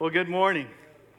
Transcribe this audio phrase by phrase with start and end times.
[0.00, 0.66] Well, good morning.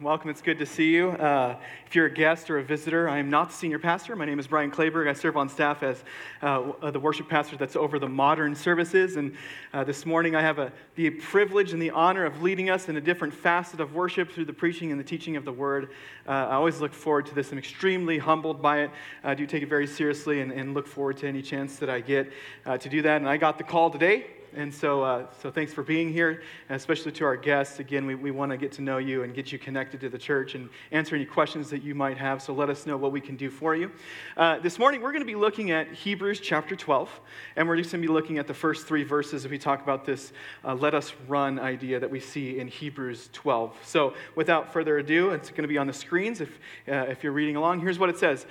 [0.02, 0.32] Welcome.
[0.32, 1.12] It's good to see you.
[1.12, 4.16] Uh, if you're a guest or a visitor, I am not the senior pastor.
[4.16, 5.08] My name is Brian Clayberg.
[5.08, 6.04] I serve on staff as
[6.42, 9.18] uh, the worship pastor that's over the modern services.
[9.18, 9.36] And
[9.72, 12.98] uh, this morning, I have a, the privilege and the honor of leading us in
[12.98, 15.92] a different facet of worship through the preaching and the teaching of the word.
[16.28, 17.52] Uh, I always look forward to this.
[17.52, 18.92] I'm extremely humbled by it.
[19.24, 22.02] I do take it very seriously and, and look forward to any chance that I
[22.02, 22.34] get
[22.66, 23.18] uh, to do that.
[23.18, 24.26] And I got the call today
[24.56, 27.80] and so, uh, so thanks for being here, and especially to our guests.
[27.80, 30.18] Again, we, we want to get to know you and get you connected to the
[30.18, 32.42] church and answer any questions that you might have.
[32.42, 33.92] So let us know what we can do for you.
[34.36, 37.22] Uh, this morning, we're going to be looking at Hebrews chapter 12,
[37.56, 39.82] and we're just going to be looking at the first three verses as we talk
[39.82, 40.34] about this
[40.66, 43.78] uh, let us run idea that we see in Hebrews 12.
[43.84, 47.32] So without further ado, it's going to be on the screens if, uh, if you're
[47.32, 47.82] reading along.
[47.82, 48.46] Here's what it says.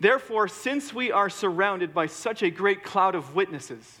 [0.00, 4.00] Therefore, since we are surrounded by such a great cloud of witnesses,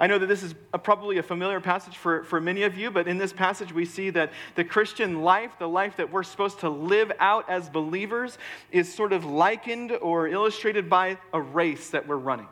[0.00, 2.90] I know that this is a, probably a familiar passage for, for many of you,
[2.90, 6.60] but in this passage we see that the Christian life, the life that we're supposed
[6.60, 8.36] to live out as believers,
[8.70, 12.48] is sort of likened or illustrated by a race that we're running.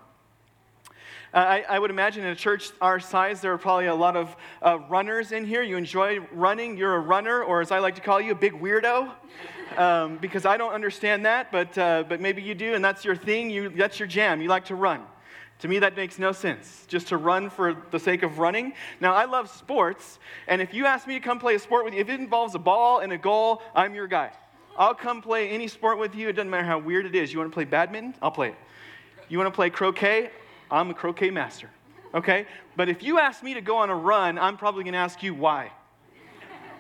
[1.32, 4.16] Uh, I, I, would imagine in a church our size, there are probably a lot
[4.16, 5.62] of uh, runners in here.
[5.62, 8.54] You enjoy running, you're a runner, or as I like to call you, a big
[8.54, 9.12] weirdo.
[9.76, 13.14] Um, because I don't understand that, but, uh, but maybe you do, and that's your
[13.14, 14.42] thing, you, that's your jam.
[14.42, 15.04] You like to run.
[15.60, 18.72] To me, that makes no sense, just to run for the sake of running.
[19.00, 21.92] Now, I love sports, and if you ask me to come play a sport with
[21.92, 24.32] you, if it involves a ball and a goal, I'm your guy.
[24.78, 26.28] I'll come play any sport with you.
[26.28, 27.32] It doesn't matter how weird it is.
[27.32, 28.14] You want to play badminton?
[28.22, 28.54] I'll play it.
[29.28, 30.30] You want to play croquet?
[30.70, 31.68] I'm a croquet master.
[32.14, 32.46] Okay?
[32.76, 35.22] But if you ask me to go on a run, I'm probably going to ask
[35.22, 35.70] you why.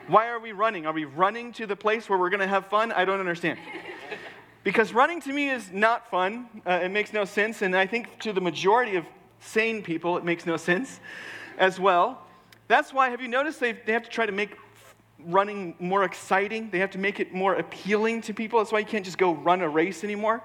[0.06, 0.86] Why are we running?
[0.86, 2.90] Are we running to the place where we're going to have fun?
[2.92, 3.58] I don't understand.
[4.62, 6.46] Because running to me is not fun.
[6.66, 7.62] Uh, it makes no sense.
[7.62, 9.04] And I think to the majority of
[9.40, 11.00] sane people, it makes no sense
[11.58, 12.26] as well.
[12.68, 14.56] That's why, have you noticed they, they have to try to make
[15.26, 16.70] running more exciting?
[16.70, 18.58] They have to make it more appealing to people.
[18.58, 20.42] That's why you can't just go run a race anymore.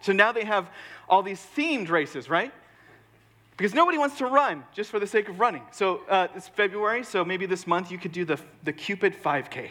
[0.00, 0.68] So now they have
[1.08, 2.52] all these themed races, right?
[3.56, 5.62] Because nobody wants to run just for the sake of running.
[5.70, 9.70] So uh, it's February, so maybe this month you could do the, the Cupid 5K.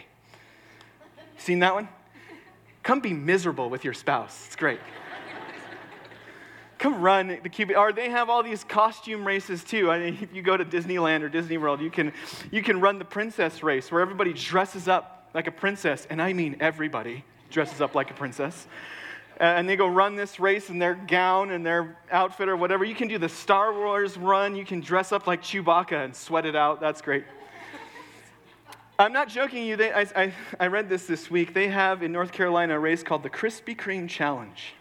[1.38, 1.90] Seen that one?
[2.84, 4.46] Come be miserable with your spouse.
[4.48, 4.80] It's great.
[6.78, 7.76] Come run the Cupid.
[7.76, 9.92] Or they have all these costume races too.
[9.92, 12.12] I mean, if you go to Disneyland or Disney World, you can,
[12.50, 16.08] you can run the princess race where everybody dresses up like a princess.
[16.10, 18.68] And I mean everybody dresses up like a princess.
[19.40, 22.84] Uh, and they go run this race in their gown and their outfit or whatever.
[22.84, 24.56] You can do the Star Wars run.
[24.56, 26.82] You can dress up like Chewbacca and sweat it out.
[26.82, 27.26] That's great.
[29.02, 29.78] I'm not joking you.
[29.78, 31.56] They, I, I, I read this this week.
[31.56, 34.76] They have in North Carolina a race called the Krispy Kreme Challenge.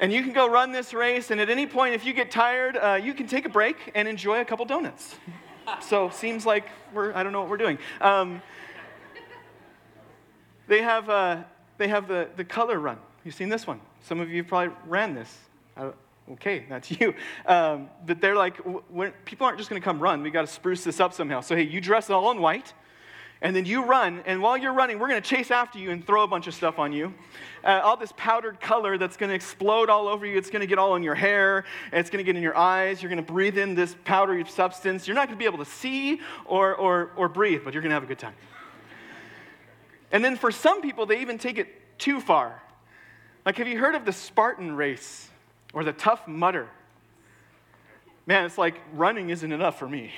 [0.00, 2.76] And you can go run this race, and at any point, if you get tired,
[2.76, 5.14] uh, you can take a break and enjoy a couple donuts.
[5.80, 7.78] So, seems like we're, I don't know what we're doing.
[8.00, 8.42] Um,
[10.66, 11.44] they have, uh,
[11.78, 12.98] they have the, the color run.
[13.24, 13.80] You've seen this one.
[14.02, 15.38] Some of you probably ran this
[16.32, 17.14] okay, that's you.
[17.46, 18.56] Um, but they're like,
[18.90, 20.22] when, people aren't just going to come run.
[20.22, 21.40] We got to spruce this up somehow.
[21.40, 22.72] So, hey, you dress all in white,
[23.42, 24.22] and then you run.
[24.26, 26.54] And while you're running, we're going to chase after you and throw a bunch of
[26.54, 27.12] stuff on you.
[27.62, 30.38] Uh, all this powdered color that's going to explode all over you.
[30.38, 31.64] It's going to get all in your hair.
[31.92, 33.02] It's going to get in your eyes.
[33.02, 35.06] You're going to breathe in this powdery substance.
[35.06, 37.90] You're not going to be able to see or, or, or breathe, but you're going
[37.90, 38.34] to have a good time.
[40.10, 42.62] And then for some people, they even take it too far.
[43.44, 45.28] Like, have you heard of the Spartan race?
[45.74, 46.68] Or the Tough Mudder.
[48.26, 50.12] Man, it's like running isn't enough for me.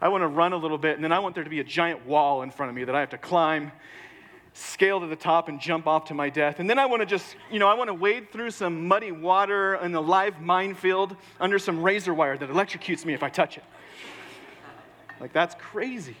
[0.00, 1.64] I want to run a little bit, and then I want there to be a
[1.64, 3.72] giant wall in front of me that I have to climb,
[4.52, 6.60] scale to the top, and jump off to my death.
[6.60, 9.10] And then I want to just, you know, I want to wade through some muddy
[9.10, 13.56] water in a live minefield under some razor wire that electrocutes me if I touch
[13.56, 13.64] it.
[15.18, 16.14] Like, that's crazy.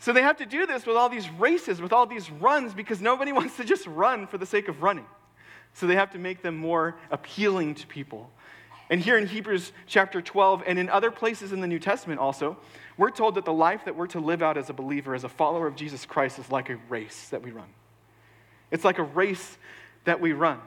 [0.00, 3.00] So they have to do this with all these races, with all these runs, because
[3.00, 5.06] nobody wants to just run for the sake of running.
[5.74, 8.30] So they have to make them more appealing to people.
[8.90, 12.58] And here in Hebrews chapter 12 and in other places in the New Testament also,
[12.98, 15.28] we're told that the life that we're to live out as a believer, as a
[15.28, 17.68] follower of Jesus Christ, is like a race that we run.
[18.70, 19.56] It's like a race
[20.04, 20.60] that we run.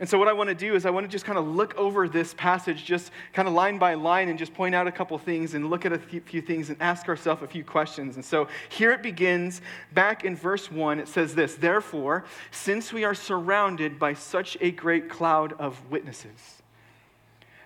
[0.00, 1.76] And so, what I want to do is, I want to just kind of look
[1.76, 5.16] over this passage, just kind of line by line, and just point out a couple
[5.18, 8.16] things and look at a few things and ask ourselves a few questions.
[8.16, 9.60] And so, here it begins.
[9.92, 14.72] Back in verse 1, it says this Therefore, since we are surrounded by such a
[14.72, 16.62] great cloud of witnesses.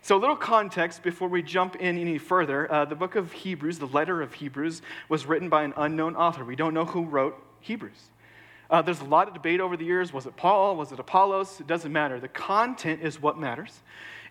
[0.02, 2.70] So, a little context before we jump in any further.
[2.70, 6.44] Uh, the book of Hebrews, the letter of Hebrews, was written by an unknown author.
[6.44, 8.10] We don't know who wrote Hebrews.
[8.70, 10.12] Uh, there's a lot of debate over the years.
[10.12, 10.76] Was it Paul?
[10.76, 11.60] Was it Apollos?
[11.60, 12.20] It doesn't matter.
[12.20, 13.80] The content is what matters.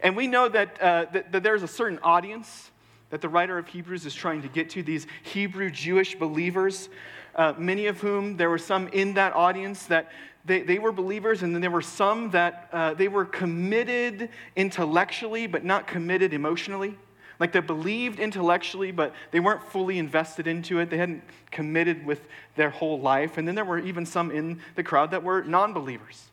[0.02, 2.70] And we know that, uh, that, that, there's a certain audience
[3.10, 6.90] that the writer of Hebrews is trying to get to, these Hebrew Jewish believers,
[7.36, 10.12] uh, many of whom there were some in that audience that
[10.46, 15.48] they, they were believers, and then there were some that uh, they were committed intellectually,
[15.48, 16.98] but not committed emotionally.
[17.40, 20.90] Like they believed intellectually, but they weren't fully invested into it.
[20.90, 23.38] They hadn't committed with their whole life.
[23.38, 26.30] And then there were even some in the crowd that were non believers.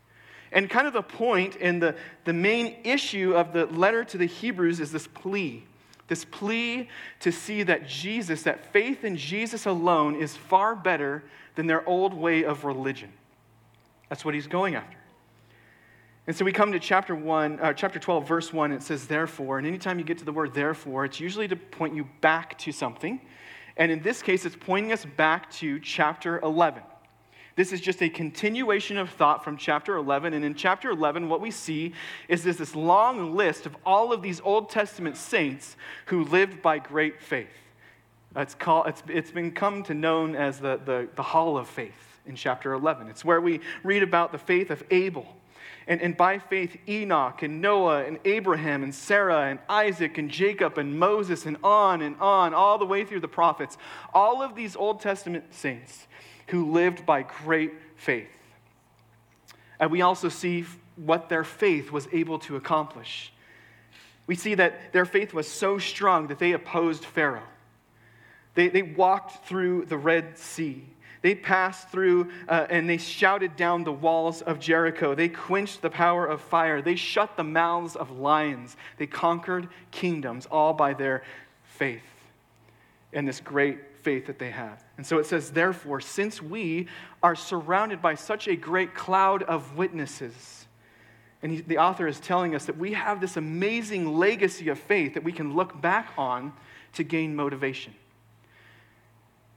[0.51, 4.27] And kind of the point and the, the main issue of the letter to the
[4.27, 5.65] Hebrews is this plea.
[6.07, 6.89] This plea
[7.21, 11.25] to see that Jesus, that faith in Jesus alone, is far better
[11.55, 13.13] than their old way of religion.
[14.09, 14.97] That's what he's going after.
[16.27, 19.59] And so we come to chapter 1, uh, chapter 12, verse 1, it says, therefore.
[19.59, 22.73] And anytime you get to the word therefore, it's usually to point you back to
[22.73, 23.21] something.
[23.77, 26.83] And in this case, it's pointing us back to chapter 11.
[27.57, 30.33] This is just a continuation of thought from chapter 11.
[30.33, 31.93] And in chapter 11, what we see
[32.27, 35.77] is there's this long list of all of these Old Testament saints
[36.07, 37.49] who lived by great faith.
[38.35, 41.93] It's, called, it's, it's been come to known as the, the, the Hall of Faith
[42.27, 43.09] in chapter 11.
[43.09, 45.37] It's where we read about the faith of Abel
[45.87, 50.79] and, and by faith, Enoch and Noah and Abraham and Sarah and Isaac and Jacob
[50.79, 53.77] and Moses and on and on, all the way through the prophets.
[54.15, 56.07] All of these Old Testament saints
[56.49, 58.31] who lived by great faith.
[59.79, 60.65] And we also see
[60.97, 63.33] what their faith was able to accomplish.
[64.27, 67.43] We see that their faith was so strong that they opposed Pharaoh.
[68.55, 70.87] They, they walked through the Red Sea.
[71.25, 75.15] They passed through uh, and they shouted down the walls of Jericho.
[75.15, 76.83] They quenched the power of fire.
[76.83, 78.77] They shut the mouths of lions.
[78.99, 81.23] They conquered kingdoms, all by their
[81.63, 82.03] faith
[83.15, 84.77] and this great faith that they had.
[84.99, 86.89] And so it says, therefore, since we
[87.23, 90.67] are surrounded by such a great cloud of witnesses,
[91.41, 95.15] and he, the author is telling us that we have this amazing legacy of faith
[95.15, 96.53] that we can look back on
[96.93, 97.95] to gain motivation.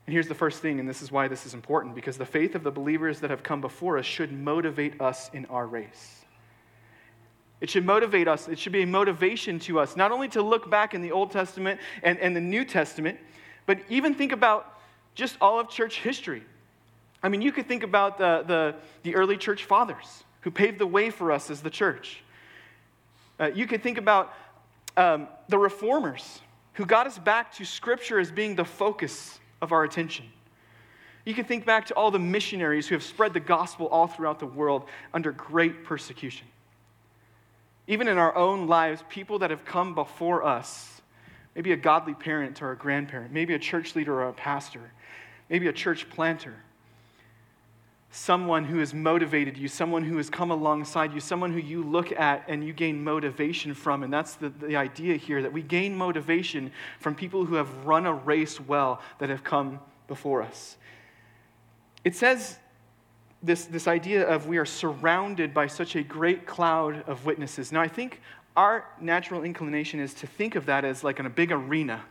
[0.08, 2.56] And here's the first thing, and this is why this is important because the faith
[2.56, 6.24] of the believers that have come before us should motivate us in our race.
[7.60, 8.48] It should motivate us.
[8.48, 11.32] It should be a motivation to us, not only to look back in the Old
[11.32, 13.20] Testament and, and the New Testament,
[13.66, 14.80] but even think about
[15.14, 16.44] just all of church history.
[17.22, 20.88] I mean, you could think about the, the, the early church fathers who paved the
[20.88, 22.24] way for us as the church.
[23.40, 24.34] Uh, you could think about
[24.96, 26.40] um, the reformers
[26.74, 30.26] who got us back to Scripture as being the focus of our attention.
[31.26, 34.40] You can think back to all the missionaries who have spread the gospel all throughout
[34.40, 36.48] the world under great persecution.
[37.88, 41.02] Even in our own lives, people that have come before us,
[41.56, 44.92] maybe a godly parent or a grandparent, maybe a church leader or a pastor,
[45.50, 46.54] maybe a church planter,
[48.18, 52.12] someone who has motivated you, someone who has come alongside you, someone who you look
[52.14, 54.02] at and you gain motivation from.
[54.02, 58.08] And that's the, the idea here that we gain motivation from people who have run
[58.08, 60.78] a race well that have come before us.
[62.04, 62.58] It says
[63.44, 67.72] this, this idea of we are surrounded by such a great cloud of witnesses.
[67.72, 68.20] Now, I think
[68.56, 72.04] our natural inclination is to think of that as like in a big arena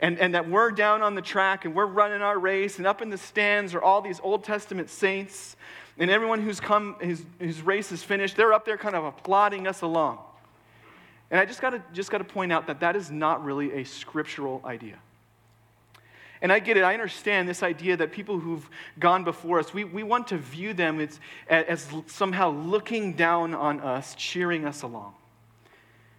[0.00, 3.02] and, and that we're down on the track and we're running our race, and up
[3.02, 5.56] in the stands are all these Old Testament saints,
[5.98, 9.66] and everyone who's come, whose, whose race is finished, they're up there kind of applauding
[9.66, 10.18] us along.
[11.30, 13.72] And I just got to just got to point out that that is not really
[13.72, 14.98] a scriptural idea.
[16.42, 16.84] And I get it.
[16.84, 20.74] I understand this idea that people who've gone before us, we, we want to view
[20.74, 25.14] them as, as somehow looking down on us, cheering us along.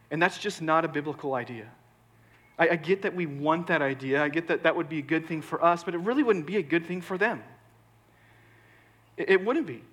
[0.09, 1.67] And that's just not a biblical idea.
[2.57, 4.23] I, I get that we want that idea.
[4.23, 6.45] I get that that would be a good thing for us, but it really wouldn't
[6.45, 7.43] be a good thing for them.
[9.17, 9.83] It, it wouldn't be.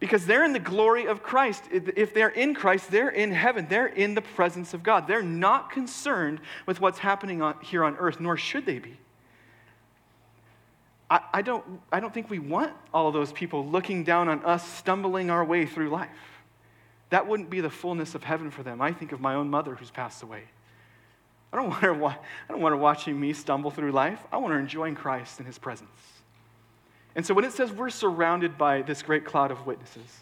[0.00, 1.62] Because they're in the glory of Christ.
[1.70, 3.66] If they're in Christ, they're in heaven.
[3.68, 5.06] They're in the presence of God.
[5.06, 8.98] They're not concerned with what's happening on, here on earth, nor should they be.
[11.08, 14.66] I, I, don't, I don't think we want all those people looking down on us,
[14.66, 16.08] stumbling our way through life.
[17.10, 18.80] That wouldn't be the fullness of heaven for them.
[18.80, 20.44] I think of my own mother who's passed away.
[21.52, 22.16] I don't, want her, I
[22.48, 24.20] don't want her watching me stumble through life.
[24.32, 25.90] I want her enjoying Christ in his presence.
[27.14, 30.20] And so when it says we're surrounded by this great cloud of witnesses,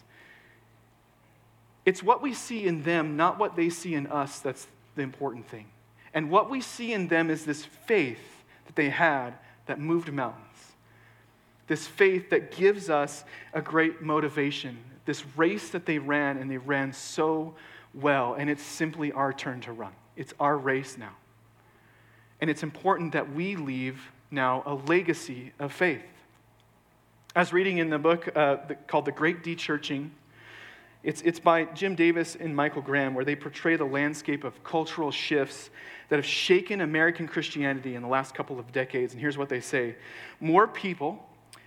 [1.85, 5.47] It's what we see in them, not what they see in us, that's the important
[5.47, 5.67] thing.
[6.13, 9.33] And what we see in them is this faith that they had
[9.65, 10.45] that moved mountains.
[11.67, 13.23] This faith that gives us
[13.53, 14.77] a great motivation.
[15.05, 17.55] This race that they ran, and they ran so
[17.93, 19.93] well, and it's simply our turn to run.
[20.17, 21.15] It's our race now.
[22.41, 26.01] And it's important that we leave now a legacy of faith.
[27.35, 28.57] I was reading in the book uh,
[28.87, 30.09] called The Great Dechurching.
[31.03, 35.11] It's, it's by Jim Davis and Michael Graham, where they portray the landscape of cultural
[35.11, 35.69] shifts
[36.09, 39.13] that have shaken American Christianity in the last couple of decades.
[39.13, 39.95] And here's what they say
[40.39, 41.25] More people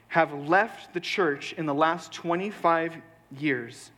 [0.08, 2.96] have left the church in the last 25
[3.38, 3.90] years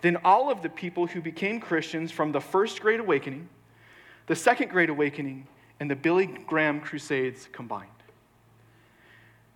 [0.00, 3.48] than all of the people who became Christians from the First Great Awakening,
[4.26, 5.46] the Second Great Awakening,
[5.80, 7.88] and the Billy Graham Crusades combined.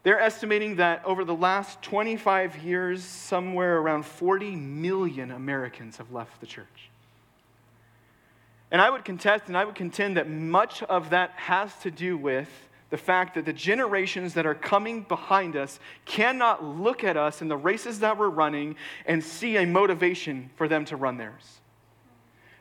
[0.02, 6.40] They're estimating that over the last 25 years, somewhere around 40 million Americans have left
[6.40, 6.90] the church.
[8.71, 12.16] And I would contest and I would contend that much of that has to do
[12.16, 12.49] with
[12.90, 17.49] the fact that the generations that are coming behind us cannot look at us in
[17.49, 18.76] the races that we're running
[19.07, 21.61] and see a motivation for them to run theirs.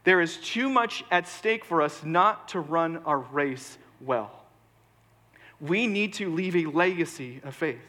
[0.04, 4.32] There is too much at stake for us not to run our race well.
[5.62, 7.80] We need to leave a legacy of faith.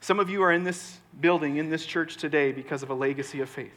[0.00, 3.40] Some of you are in this building, in this church today, because of a legacy
[3.40, 3.72] of faith.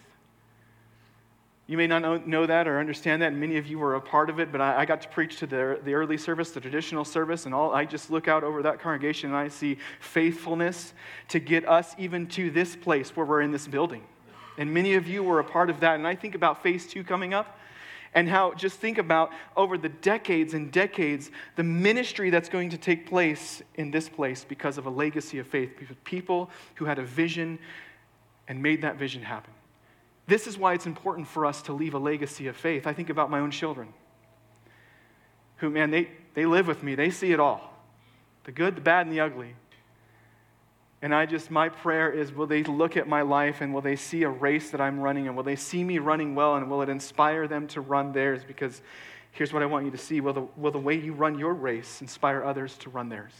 [1.67, 4.39] You may not know, that or understand that, many of you were a part of
[4.39, 7.45] it, but I, I, got to preach to the, the early service, the traditional service,
[7.45, 7.73] and all.
[7.73, 10.93] I just look out over that congregation and I see faithfulness
[11.27, 14.03] to get us even to this place where we're in this building.
[14.57, 15.95] And many of you were a part of that.
[15.95, 17.57] And I think about phase two coming up
[18.13, 22.77] and how, just think about over the decades and decades, the ministry that's going to
[22.77, 25.69] take place in this place because of a legacy of faith,
[26.03, 27.59] people who had a vision
[28.47, 29.53] and made that vision happen.
[30.25, 32.87] This is why it's important for us to leave a legacy of faith.
[32.87, 33.93] I think about my own children,
[35.57, 37.73] who, man, they, they live with me, they see it all
[38.45, 39.53] the good, the bad, and the ugly.
[41.01, 43.95] And I just, my prayer is will they look at my life and will they
[43.95, 46.81] see a race that I'm running and will they see me running well and will
[46.81, 48.43] it inspire them to run theirs?
[48.43, 48.81] Because
[49.31, 51.53] here's what I want you to see will the, will the way you run your
[51.53, 53.33] race inspire others to run theirs?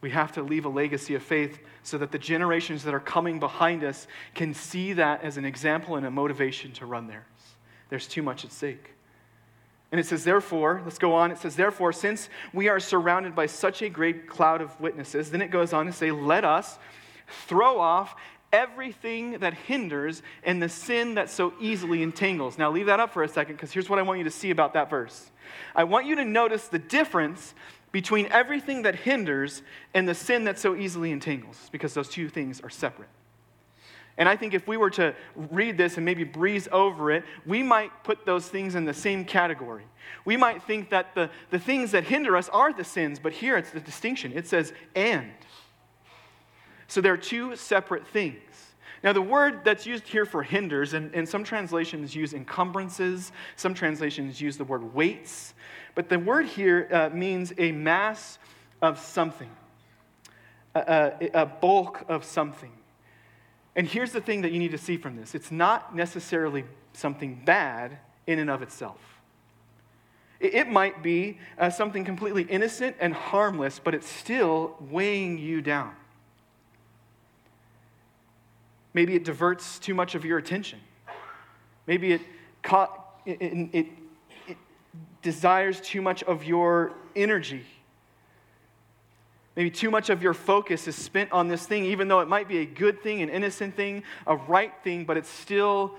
[0.00, 3.38] We have to leave a legacy of faith so that the generations that are coming
[3.38, 7.24] behind us can see that as an example and a motivation to run theirs.
[7.90, 8.94] There's too much at stake.
[9.92, 11.32] And it says, therefore, let's go on.
[11.32, 15.42] It says, therefore, since we are surrounded by such a great cloud of witnesses, then
[15.42, 16.78] it goes on to say, let us
[17.46, 18.14] throw off
[18.52, 22.58] everything that hinders and the sin that so easily entangles.
[22.58, 24.50] Now, leave that up for a second because here's what I want you to see
[24.50, 25.30] about that verse.
[25.74, 27.54] I want you to notice the difference
[27.92, 29.62] between everything that hinders
[29.94, 33.08] and the sin that so easily entangles, because those two things are separate.
[34.20, 37.62] And I think if we were to read this and maybe breeze over it, we
[37.62, 39.84] might put those things in the same category.
[40.26, 43.56] We might think that the, the things that hinder us are the sins, but here
[43.56, 44.32] it's the distinction.
[44.34, 45.32] It says, and.
[46.86, 48.36] So there are two separate things.
[49.02, 53.72] Now, the word that's used here for hinders, and, and some translations use encumbrances, some
[53.72, 55.54] translations use the word weights,
[55.94, 58.38] but the word here uh, means a mass
[58.82, 59.48] of something,
[60.74, 62.72] a, a, a bulk of something.
[63.76, 67.42] And here's the thing that you need to see from this it's not necessarily something
[67.44, 68.98] bad in and of itself.
[70.40, 75.94] It, might be uh, something completely innocent and harmless, but it's still weighing you down.
[78.94, 80.80] Maybe it diverts too much of your attention.
[81.86, 82.22] Maybe it,
[83.26, 83.86] it, it,
[84.48, 84.56] it
[85.20, 87.66] desires too much of your energy.
[89.60, 92.48] Maybe too much of your focus is spent on this thing, even though it might
[92.48, 95.96] be a good thing, an innocent thing, a right thing, but it's still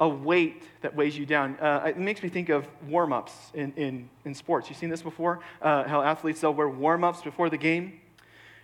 [0.00, 1.56] a weight that weighs you down.
[1.60, 4.68] Uh, it makes me think of warm ups in, in, in sports.
[4.68, 5.38] You've seen this before?
[5.62, 8.00] Uh, how athletes, they'll wear warm ups before the game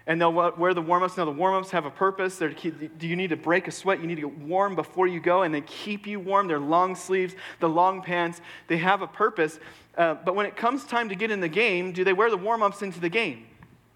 [0.08, 1.16] and they'll wear the warm ups.
[1.16, 2.36] Now, the warm ups have a purpose.
[2.36, 4.00] They're keep, do you need to break a sweat?
[4.00, 6.48] You need to get warm before you go, and they keep you warm.
[6.48, 8.40] They're long sleeves, the long pants.
[8.66, 9.60] They have a purpose.
[9.96, 12.36] Uh, but when it comes time to get in the game, do they wear the
[12.36, 13.46] warm ups into the game?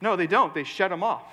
[0.05, 0.53] No, they don't.
[0.53, 1.25] They shut them off.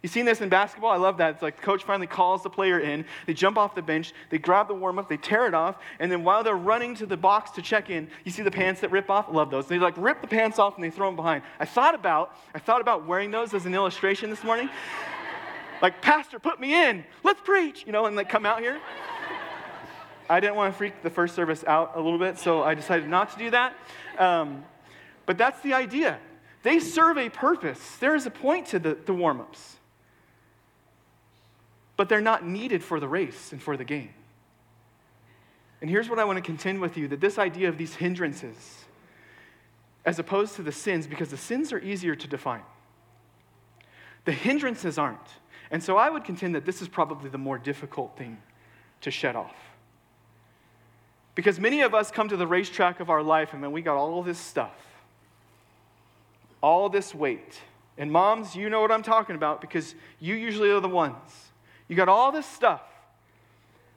[0.00, 0.92] You've seen this in basketball?
[0.92, 1.34] I love that.
[1.34, 3.04] It's like the coach finally calls the player in.
[3.26, 6.12] They jump off the bench, they grab the warm up, they tear it off, and
[6.12, 8.92] then while they're running to the box to check in, you see the pants that
[8.92, 9.26] rip off?
[9.28, 9.66] Love those.
[9.66, 11.42] They like rip the pants off and they throw them behind.
[11.58, 14.70] I thought about I thought about wearing those as an illustration this morning.
[15.82, 17.04] like, Pastor, put me in.
[17.24, 18.78] Let's preach, you know, and like come out here.
[20.30, 23.08] I didn't want to freak the first service out a little bit, so I decided
[23.08, 23.74] not to do that.
[24.16, 24.64] Um,
[25.24, 26.20] but that's the idea.
[26.66, 27.94] They serve a purpose.
[28.00, 29.76] There is a point to the, the warm ups.
[31.96, 34.10] but they're not needed for the race and for the game.
[35.80, 38.84] And here's what I want to contend with you that this idea of these hindrances,
[40.04, 42.64] as opposed to the sins, because the sins are easier to define,
[44.24, 45.20] the hindrances aren't.
[45.70, 48.38] And so I would contend that this is probably the more difficult thing
[49.02, 49.54] to shed off.
[51.36, 53.96] Because many of us come to the racetrack of our life and then we got
[53.96, 54.74] all this stuff,
[56.66, 57.60] all this weight.
[57.96, 61.30] And moms, you know what I'm talking about because you usually are the ones.
[61.86, 62.82] You got all this stuff,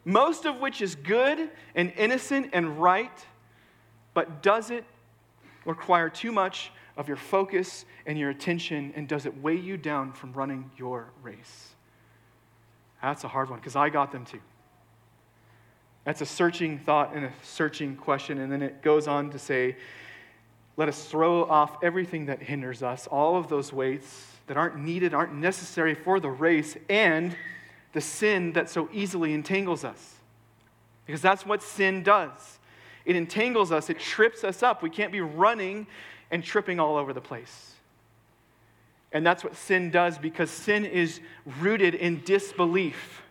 [0.06, 3.26] most of which is good and innocent and right,
[4.14, 4.84] but does it
[5.66, 10.14] require too much of your focus and your attention, and does it weigh you down
[10.14, 11.70] from running your race?
[13.02, 14.42] That's a hard one because I got them too.
[16.04, 18.38] That's a searching thought and a searching question.
[18.38, 19.76] And then it goes on to say,
[20.78, 25.14] let us throw off everything that hinders us, all of those weights that aren't needed,
[25.14, 27.36] aren't necessary for the race, and
[27.94, 30.16] the sin that so easily entangles us.
[31.06, 32.60] Because that's what sin does
[33.10, 34.84] it entangles us, it trips us up.
[34.84, 35.88] We can't be running
[36.30, 37.74] and tripping all over the place.
[39.12, 41.20] And that's what sin does because sin is
[41.60, 43.24] rooted in disbelief.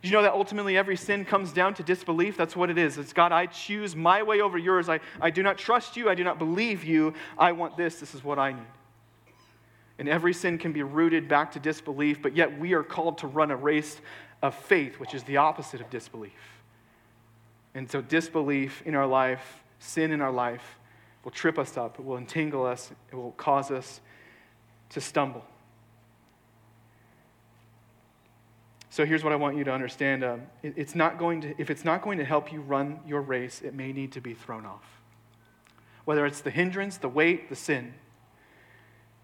[0.00, 2.36] Do you know that ultimately every sin comes down to disbelief?
[2.36, 2.98] That's what it is.
[2.98, 4.88] It's God, I choose my way over yours.
[4.88, 6.08] I, I do not trust you.
[6.08, 7.14] I do not believe you.
[7.36, 7.98] I want this.
[7.98, 8.66] This is what I need.
[9.98, 13.26] And every sin can be rooted back to disbelief, but yet we are called to
[13.26, 14.00] run a race
[14.40, 16.62] of faith, which is the opposite of disbelief.
[17.74, 20.78] And so, disbelief in our life, sin in our life,
[21.24, 24.00] will trip us up, it will entangle us, it will cause us
[24.90, 25.44] to stumble.
[28.98, 30.24] So here's what I want you to understand.
[30.24, 33.20] Um, it, it's not going to, if it's not going to help you run your
[33.20, 34.82] race, it may need to be thrown off.
[36.04, 37.94] Whether it's the hindrance, the weight, the sin,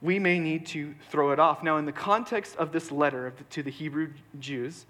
[0.01, 1.65] we may need to throw it off.
[1.65, 4.87] Now, in the context of this letter to the Hebrew Jews,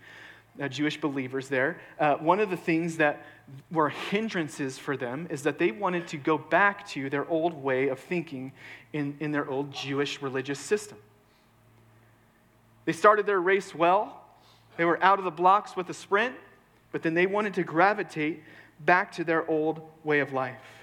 [0.60, 3.24] uh, Jewish believers there, uh, one of the things that
[3.70, 7.88] were hindrances for them is that they wanted to go back to their old way
[7.88, 8.52] of thinking
[8.92, 10.98] in, in their old Jewish religious system.
[12.84, 14.20] They started their race well,
[14.76, 16.34] they were out of the blocks with a sprint,
[16.92, 18.42] but then they wanted to gravitate
[18.80, 20.74] back to their old way of life.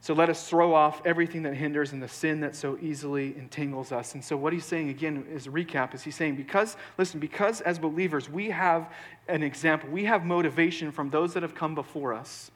[0.00, 3.92] So let us throw off everything that hinders and the sin that so easily entangles
[3.92, 4.14] us.
[4.14, 7.60] And so, what he's saying again is a recap is he's saying, because, listen, because
[7.60, 8.90] as believers we have
[9.26, 12.50] an example, we have motivation from those that have come before us.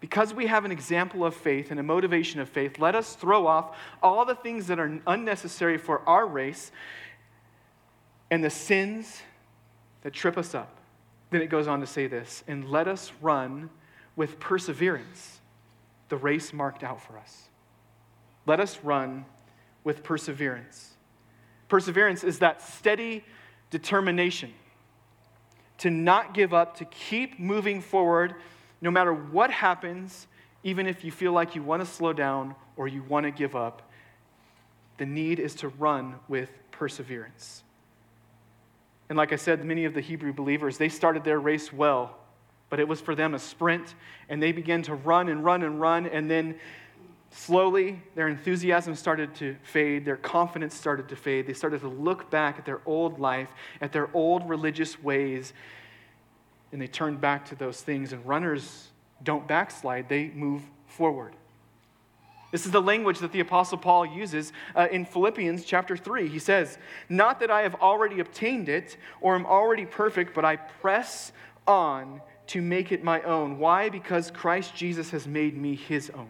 [0.00, 3.46] Because we have an example of faith and a motivation of faith, let us throw
[3.46, 6.70] off all the things that are unnecessary for our race
[8.30, 9.22] and the sins
[10.02, 10.78] that trip us up.
[11.30, 13.70] Then it goes on to say this and let us run
[14.16, 15.40] with perseverance
[16.08, 17.48] the race marked out for us.
[18.46, 19.24] Let us run
[19.82, 20.92] with perseverance.
[21.68, 23.24] Perseverance is that steady
[23.70, 24.52] determination
[25.78, 28.34] to not give up, to keep moving forward
[28.80, 30.28] no matter what happens,
[30.62, 33.56] even if you feel like you want to slow down or you want to give
[33.56, 33.90] up.
[34.98, 37.63] The need is to run with perseverance.
[39.14, 42.16] And like I said, many of the Hebrew believers, they started their race well,
[42.68, 43.94] but it was for them a sprint,
[44.28, 46.56] and they began to run and run and run, and then
[47.30, 51.46] slowly their enthusiasm started to fade, their confidence started to fade.
[51.46, 53.50] They started to look back at their old life,
[53.80, 55.52] at their old religious ways,
[56.72, 58.12] and they turned back to those things.
[58.12, 58.88] And runners
[59.22, 61.36] don't backslide, they move forward.
[62.54, 66.28] This is the language that the Apostle Paul uses uh, in Philippians chapter 3.
[66.28, 70.54] He says, Not that I have already obtained it or am already perfect, but I
[70.54, 71.32] press
[71.66, 73.58] on to make it my own.
[73.58, 73.88] Why?
[73.88, 76.28] Because Christ Jesus has made me his own.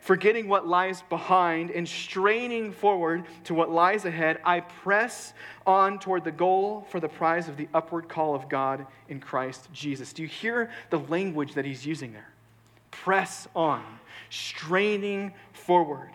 [0.00, 5.34] Forgetting what lies behind and straining forward to what lies ahead, I press
[5.66, 9.68] on toward the goal for the prize of the upward call of God in Christ
[9.74, 10.14] Jesus.
[10.14, 12.30] Do you hear the language that he's using there?
[12.90, 13.84] Press on
[14.30, 16.10] straining forward.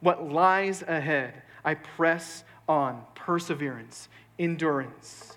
[0.00, 3.02] What lies ahead, I press on.
[3.14, 4.08] Perseverance,
[4.38, 5.36] endurance.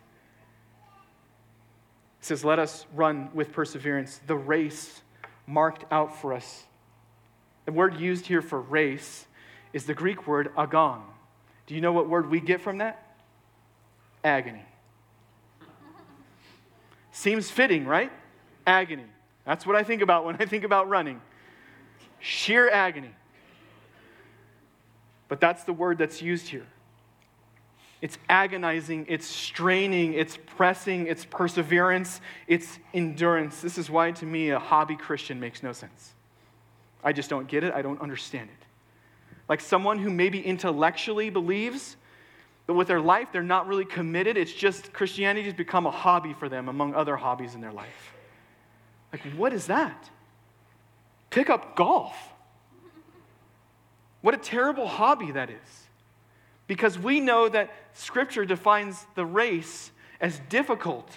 [2.19, 5.01] It says, Let us run with perseverance the race
[5.45, 6.65] marked out for us.
[7.65, 9.25] The word used here for race
[9.73, 11.03] is the Greek word agon.
[11.65, 13.03] Do you know what word we get from that?
[14.23, 14.65] Agony.
[17.11, 18.11] Seems fitting, right?
[18.65, 19.05] Agony.
[19.45, 21.21] That's what I think about when I think about running
[22.19, 23.11] sheer agony.
[25.27, 26.65] But that's the word that's used here.
[27.99, 33.61] It's agonizing, it's straining, it's pressing, it's perseverance, it's endurance.
[33.61, 36.13] This is why, to me, a hobby Christian makes no sense.
[37.03, 38.65] I just don't get it, I don't understand it.
[39.49, 41.95] Like someone who maybe intellectually believes
[42.67, 44.37] But with their life, they're not really committed.
[44.37, 48.13] It's just Christianity has become a hobby for them among other hobbies in their life.
[49.13, 50.09] Like, what is that?
[51.29, 52.15] Pick up golf.
[54.21, 55.87] What a terrible hobby that is.
[56.67, 61.09] Because we know that Scripture defines the race as difficult,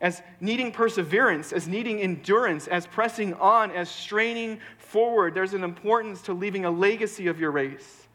[0.00, 5.34] as needing perseverance, as needing endurance, as pressing on, as straining forward.
[5.34, 8.06] There's an importance to leaving a legacy of your race.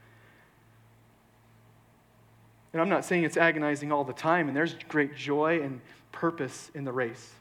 [2.71, 6.71] And I'm not saying it's agonizing all the time, and there's great joy and purpose
[6.73, 7.31] in the race.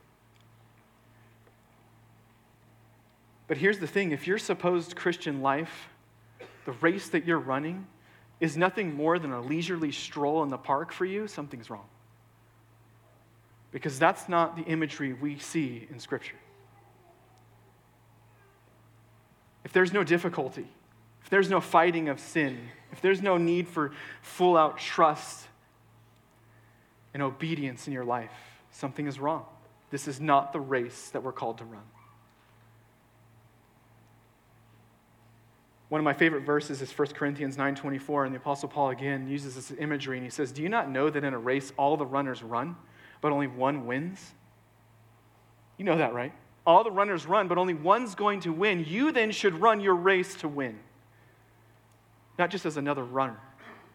[3.46, 5.88] But here's the thing if your supposed Christian life,
[6.64, 7.86] the race that you're running,
[8.40, 11.86] is nothing more than a leisurely stroll in the park for you, something's wrong.
[13.70, 16.36] Because that's not the imagery we see in Scripture.
[19.64, 20.68] If there's no difficulty,
[21.22, 22.58] if there's no fighting of sin,
[22.92, 25.46] if there's no need for full out trust
[27.12, 28.32] and obedience in your life,
[28.70, 29.44] something is wrong.
[29.90, 31.82] This is not the race that we're called to run.
[35.94, 39.54] One of my favorite verses is 1 Corinthians 9:24 and the apostle Paul again uses
[39.54, 42.04] this imagery and he says, "Do you not know that in a race all the
[42.04, 42.74] runners run,
[43.20, 44.34] but only one wins?"
[45.76, 46.32] You know that, right?
[46.66, 48.84] All the runners run, but only one's going to win.
[48.84, 50.80] You then should run your race to win.
[52.40, 53.38] Not just as another runner,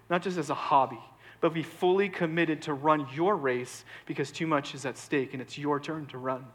[0.09, 1.03] not just as a hobby,
[1.41, 5.41] but be fully committed to run your race because too much is at stake and
[5.41, 6.47] it's your turn to run.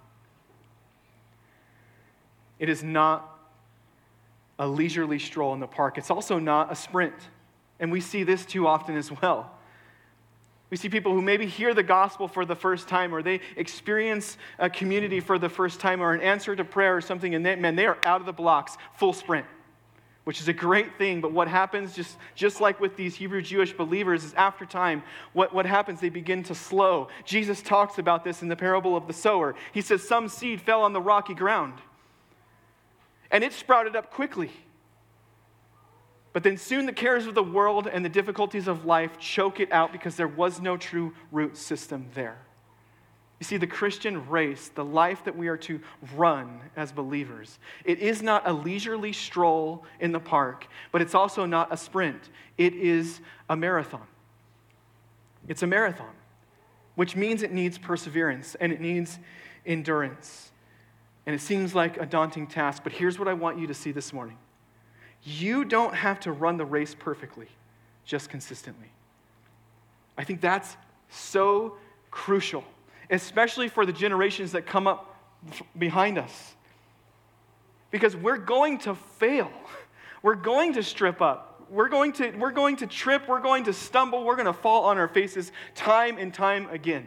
[2.58, 3.33] It is not
[4.58, 5.98] a leisurely stroll in the park.
[5.98, 7.14] It's also not a sprint.
[7.80, 9.50] And we see this too often as well.
[10.70, 14.38] We see people who maybe hear the gospel for the first time or they experience
[14.58, 17.54] a community for the first time or an answer to prayer or something, and they,
[17.56, 19.46] man, they are out of the blocks, full sprint,
[20.24, 21.20] which is a great thing.
[21.20, 25.54] But what happens, just, just like with these Hebrew Jewish believers, is after time, what,
[25.54, 27.08] what happens, they begin to slow.
[27.24, 29.54] Jesus talks about this in the parable of the sower.
[29.72, 31.74] He says, Some seed fell on the rocky ground
[33.30, 34.50] and it sprouted up quickly.
[36.32, 39.70] But then soon the cares of the world and the difficulties of life choke it
[39.70, 42.38] out because there was no true root system there.
[43.40, 45.80] You see, the Christian race, the life that we are to
[46.16, 51.44] run as believers, it is not a leisurely stroll in the park, but it's also
[51.44, 52.30] not a sprint.
[52.58, 54.06] It is a marathon.
[55.46, 56.14] It's a marathon,
[56.94, 59.18] which means it needs perseverance and it needs
[59.66, 60.52] endurance.
[61.26, 63.92] And it seems like a daunting task, but here's what I want you to see
[63.92, 64.36] this morning
[65.26, 67.48] you don't have to run the race perfectly,
[68.04, 68.90] just consistently.
[70.18, 70.76] I think that's
[71.08, 71.76] so
[72.10, 72.62] crucial,
[73.10, 75.16] especially for the generations that come up
[75.78, 76.54] behind us.
[77.90, 79.50] Because we're going to fail.
[80.22, 81.66] We're going to strip up.
[81.70, 83.28] We're going to, we're going to trip.
[83.28, 84.24] We're going to stumble.
[84.24, 87.06] We're going to fall on our faces time and time again.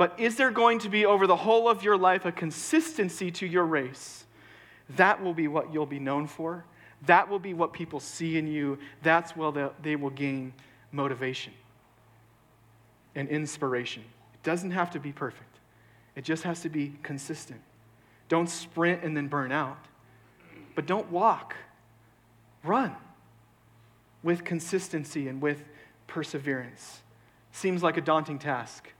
[0.00, 3.46] But is there going to be over the whole of your life a consistency to
[3.46, 4.24] your race?
[4.96, 6.64] That will be what you'll be known for.
[7.04, 8.78] That will be what people see in you.
[9.02, 10.54] That's where they will gain
[10.90, 11.52] motivation
[13.14, 14.02] and inspiration.
[14.32, 15.58] It doesn't have to be perfect,
[16.16, 17.60] it just has to be consistent.
[18.30, 19.84] Don't sprint and then burn out,
[20.74, 21.56] but don't walk.
[22.64, 22.96] Run
[24.22, 25.62] with consistency and with
[26.06, 27.00] perseverance.
[27.52, 28.90] Seems like a daunting task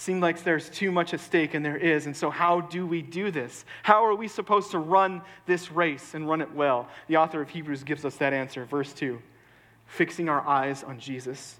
[0.00, 2.06] seem like there's too much at stake, and there is.
[2.06, 3.66] And so, how do we do this?
[3.82, 6.88] How are we supposed to run this race and run it well?
[7.08, 8.64] The author of Hebrews gives us that answer.
[8.64, 9.20] Verse 2
[9.86, 11.56] fixing our eyes on Jesus,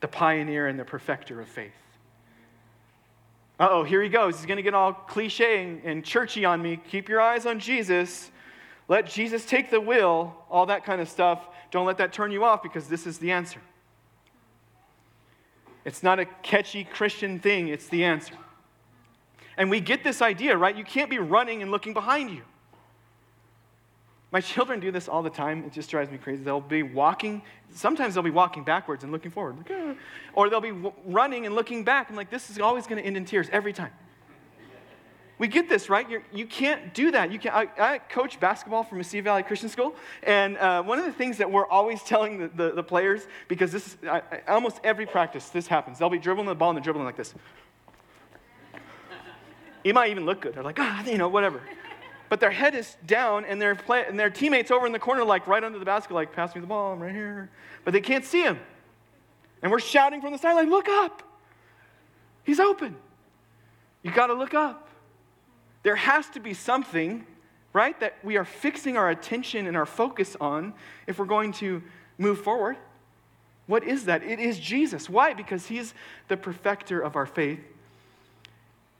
[0.00, 1.72] the pioneer and the perfecter of faith.
[3.58, 4.36] Uh oh, here he goes.
[4.36, 6.80] He's going to get all cliche and, and churchy on me.
[6.88, 8.30] Keep your eyes on Jesus.
[8.88, 11.48] Let Jesus take the wheel, all that kind of stuff.
[11.70, 13.60] Don't let that turn you off because this is the answer.
[15.84, 18.34] It's not a catchy Christian thing, it's the answer.
[19.56, 20.76] And we get this idea, right?
[20.76, 22.42] You can't be running and looking behind you.
[24.30, 25.64] My children do this all the time.
[25.64, 26.42] It just drives me crazy.
[26.42, 27.42] They'll be walking,
[27.72, 29.94] sometimes they'll be walking backwards and looking forward, ah,
[30.34, 30.72] or they'll be
[31.04, 32.08] running and looking back.
[32.10, 33.92] I'm like, this is always going to end in tears every time.
[35.42, 36.08] We get this, right?
[36.08, 37.32] You're, you can not do that.
[37.32, 41.04] You can, I, I, coach basketball from Mesilla Valley Christian School, and uh, one of
[41.04, 44.78] the things that we're always telling the, the, the players, because this is I, almost
[44.84, 45.98] every practice, this happens.
[45.98, 47.34] They'll be dribbling the ball and they're dribbling like this.
[49.82, 50.54] it might even look good.
[50.54, 51.60] They're like, ah, you know, whatever.
[52.28, 55.24] But their head is down, and their, play, and their teammates over in the corner,
[55.24, 57.50] like right under the basket, like, pass me the ball, I'm right here.
[57.84, 58.60] But they can't see him.
[59.60, 61.20] And we're shouting from the sideline, look up.
[62.44, 62.94] He's open.
[64.04, 64.90] You got to look up.
[65.82, 67.26] There has to be something,
[67.72, 70.74] right, that we are fixing our attention and our focus on
[71.06, 71.82] if we're going to
[72.18, 72.76] move forward.
[73.66, 74.22] What is that?
[74.22, 75.08] It is Jesus.
[75.08, 75.34] Why?
[75.34, 75.94] Because he's
[76.28, 77.60] the perfecter of our faith.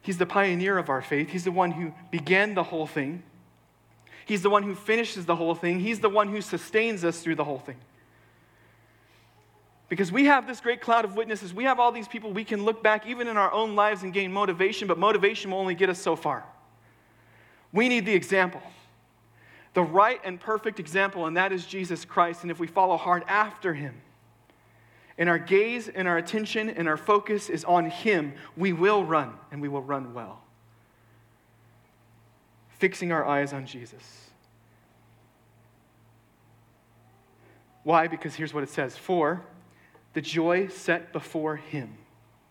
[0.03, 1.29] He's the pioneer of our faith.
[1.29, 3.23] He's the one who began the whole thing.
[4.25, 5.81] He's the one who finishes the whole thing.
[5.81, 7.77] He's the one who sustains us through the whole thing.
[9.89, 11.53] Because we have this great cloud of witnesses.
[11.53, 14.13] We have all these people we can look back, even in our own lives, and
[14.13, 16.45] gain motivation, but motivation will only get us so far.
[17.73, 18.63] We need the example,
[19.75, 22.43] the right and perfect example, and that is Jesus Christ.
[22.43, 23.95] And if we follow hard after him,
[25.19, 29.35] and our gaze and our attention and our focus is on him, we will run,
[29.51, 30.41] and we will run well.
[32.79, 34.31] Fixing our eyes on Jesus.
[37.85, 38.07] Why?
[38.07, 39.43] Because here's what it says For
[40.15, 41.97] the joy set before him,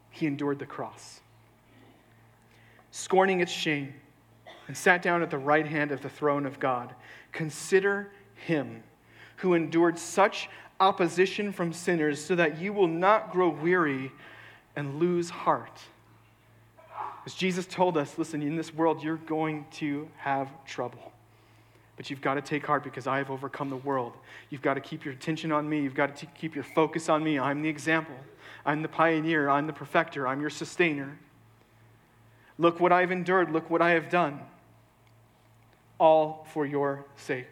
[0.09, 1.21] he endured the cross,
[2.91, 3.93] scorning its shame,
[4.71, 6.95] and sat down at the right hand of the throne of God.
[7.33, 8.81] Consider him
[9.35, 10.47] who endured such
[10.79, 14.13] opposition from sinners so that you will not grow weary
[14.77, 15.81] and lose heart.
[17.25, 21.11] As Jesus told us, listen, in this world, you're going to have trouble.
[21.97, 24.13] But you've got to take heart because I have overcome the world.
[24.49, 25.81] You've got to keep your attention on me.
[25.81, 27.37] You've got to keep your focus on me.
[27.37, 28.15] I'm the example.
[28.65, 29.49] I'm the pioneer.
[29.49, 30.29] I'm the perfecter.
[30.29, 31.19] I'm your sustainer.
[32.57, 33.51] Look what I've endured.
[33.51, 34.39] Look what I have done.
[36.01, 37.45] All for your sake.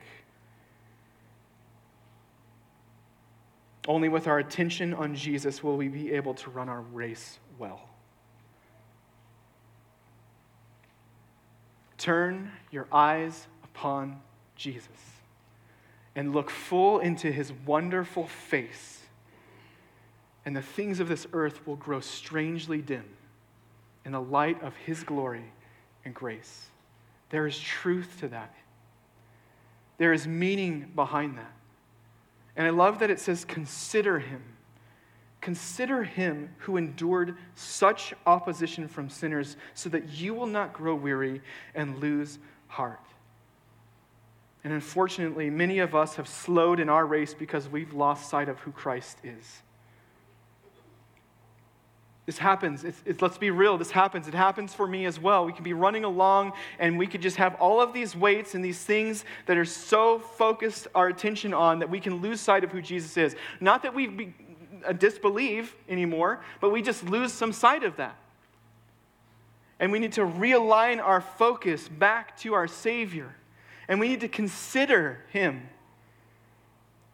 [3.87, 7.87] Only with our attention on Jesus will we be able to run our race well.
[11.99, 14.19] Turn your eyes upon
[14.55, 14.87] Jesus
[16.15, 19.03] and look full into his wonderful face,
[20.43, 23.05] and the things of this earth will grow strangely dim
[24.05, 25.53] in the light of his glory
[26.03, 26.68] and grace.
[27.29, 28.53] There is truth to that.
[29.97, 31.53] There is meaning behind that.
[32.55, 34.43] And I love that it says, consider him.
[35.41, 41.41] Consider him who endured such opposition from sinners so that you will not grow weary
[41.75, 42.99] and lose heart.
[44.63, 48.59] And unfortunately, many of us have slowed in our race because we've lost sight of
[48.59, 49.61] who Christ is.
[52.29, 52.83] This happens.
[52.83, 53.75] It's, it's, let's be real.
[53.79, 54.27] This happens.
[54.27, 55.45] It happens for me as well.
[55.47, 58.63] We can be running along and we could just have all of these weights and
[58.63, 62.69] these things that are so focused our attention on that we can lose sight of
[62.69, 63.35] who Jesus is.
[63.59, 64.35] Not that we
[64.85, 68.15] uh, disbelieve anymore, but we just lose some sight of that.
[69.79, 73.33] And we need to realign our focus back to our Savior.
[73.87, 75.67] And we need to consider him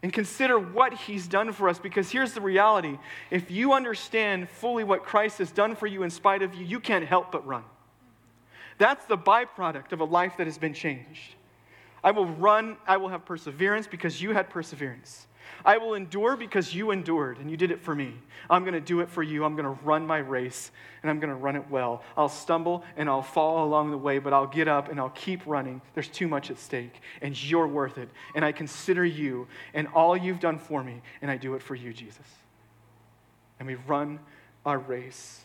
[0.06, 3.00] and consider what he's done for us because here's the reality
[3.32, 6.80] if you understand fully what Christ has done for you in spite of you, you
[6.80, 7.64] can't help but run.
[8.78, 11.34] That's the byproduct of a life that has been changed.
[12.04, 15.26] I will run, I will have perseverance because you had perseverance.
[15.64, 18.14] I will endure because you endured and you did it for me.
[18.50, 19.44] I'm going to do it for you.
[19.44, 22.04] I'm going to run my race and I'm going to run it well.
[22.16, 25.42] I'll stumble and I'll fall along the way, but I'll get up and I'll keep
[25.46, 25.82] running.
[25.94, 28.10] There's too much at stake and you're worth it.
[28.36, 31.76] And I consider you and all you've done for me and I do it for
[31.76, 32.28] you, Jesus.
[33.60, 34.20] And we run
[34.66, 35.42] our race.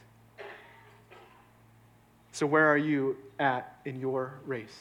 [2.32, 4.76] So, where are you at in your race?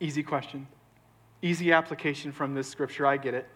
[0.00, 0.66] Easy question.
[1.42, 3.48] Easy application from this scripture, I get it.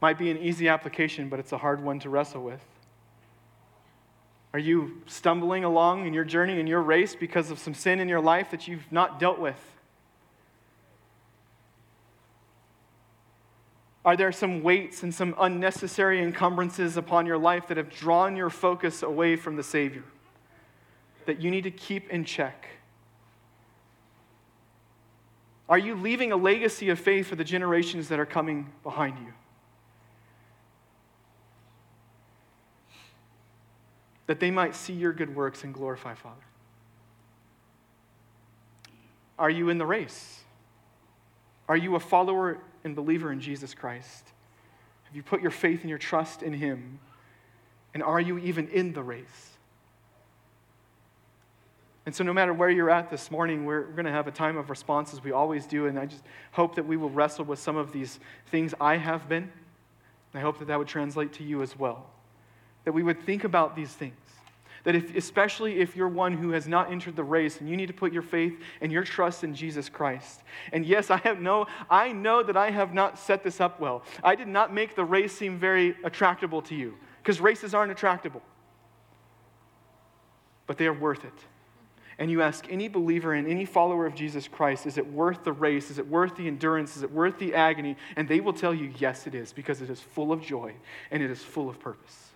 [0.00, 2.64] Might be an easy application, but it's a hard one to wrestle with.
[4.52, 8.08] Are you stumbling along in your journey, in your race, because of some sin in
[8.08, 9.56] your life that you've not dealt with?
[14.04, 18.50] Are there some weights and some unnecessary encumbrances upon your life that have drawn your
[18.50, 20.02] focus away from the Savior
[21.24, 22.66] that you need to keep in check?
[25.72, 29.32] Are you leaving a legacy of faith for the generations that are coming behind you?
[34.26, 36.44] That they might see your good works and glorify Father.
[39.38, 40.40] Are you in the race?
[41.70, 44.26] Are you a follower and believer in Jesus Christ?
[45.04, 46.98] Have you put your faith and your trust in Him?
[47.94, 49.56] And are you even in the race?
[52.04, 54.56] And so, no matter where you're at this morning, we're, going to have a time
[54.56, 55.86] of response as we always do.
[55.86, 58.18] And I just hope that we will wrestle with some of these
[58.50, 59.50] things I have been.
[60.34, 62.10] I hope that that would translate to you as well.
[62.84, 64.16] That we would think about these things.
[64.82, 67.86] That if, especially if you're one who has not entered the race and you need
[67.86, 70.42] to put your faith and your trust in Jesus Christ.
[70.72, 74.02] And yes, I have no, I know that I have not set this up well.
[74.24, 78.42] I did not make the race seem very attractable to you because races aren't attractable.
[80.66, 81.34] But they are worth it.
[82.18, 85.52] And you ask any believer and any follower of Jesus Christ, is it worth the
[85.52, 85.90] race?
[85.90, 86.96] Is it worth the endurance?
[86.96, 87.96] Is it worth the agony?
[88.16, 90.74] And they will tell you, yes, it is, because it is full of joy
[91.10, 92.28] and it is full of purpose.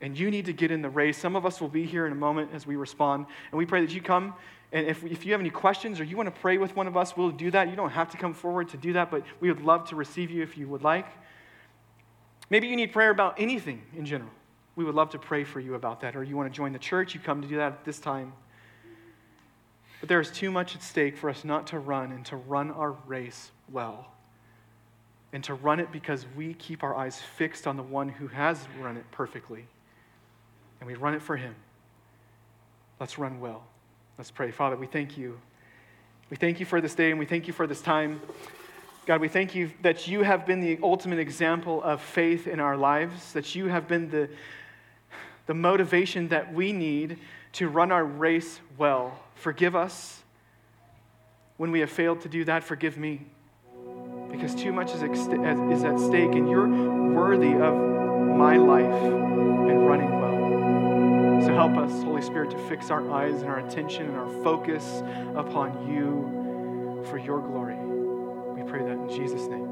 [0.00, 1.18] And you need to get in the race.
[1.18, 3.26] Some of us will be here in a moment as we respond.
[3.50, 4.34] And we pray that you come.
[4.72, 6.96] And if, if you have any questions or you want to pray with one of
[6.96, 7.68] us, we'll do that.
[7.68, 10.30] You don't have to come forward to do that, but we would love to receive
[10.30, 11.06] you if you would like.
[12.50, 14.30] Maybe you need prayer about anything in general.
[14.76, 16.14] We would love to pray for you about that.
[16.14, 18.32] Or you want to join the church, you come to do that at this time.
[20.00, 22.70] But there is too much at stake for us not to run and to run
[22.70, 24.12] our race well.
[25.32, 28.66] And to run it because we keep our eyes fixed on the one who has
[28.80, 29.66] run it perfectly.
[30.80, 31.54] And we run it for him.
[33.00, 33.64] Let's run well.
[34.16, 34.50] Let's pray.
[34.50, 35.38] Father, we thank you.
[36.30, 38.20] We thank you for this day and we thank you for this time.
[39.06, 42.76] God, we thank you that you have been the ultimate example of faith in our
[42.76, 44.28] lives, that you have been the,
[45.46, 47.18] the motivation that we need
[47.58, 49.18] to run our race well.
[49.34, 50.22] Forgive us
[51.56, 52.62] when we have failed to do that.
[52.62, 53.26] Forgive me.
[54.30, 57.74] Because too much is, is at stake, and you're worthy of
[58.36, 61.42] my life and running well.
[61.46, 65.02] So help us, Holy Spirit, to fix our eyes and our attention and our focus
[65.34, 67.74] upon you for your glory.
[67.74, 69.67] We pray that in Jesus' name.